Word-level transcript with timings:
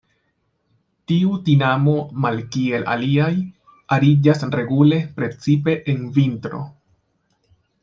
Tiu 1.11 1.35
tinamo, 1.49 1.93
malkiel 2.23 2.87
aliaj, 2.95 3.29
ariĝas 3.99 4.43
regule, 4.57 4.99
precipe 5.21 5.79
en 5.95 6.03
vintro. 6.19 6.65